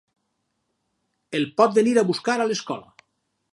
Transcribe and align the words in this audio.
El 1.39 1.45
pot 1.61 1.77
venir 1.77 1.95
a 1.97 2.07
buscar 2.13 2.37
a 2.41 2.51
l'escola. 2.53 2.93